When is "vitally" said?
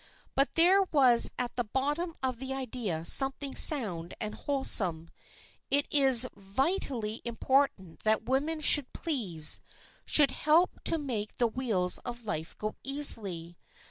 6.35-7.21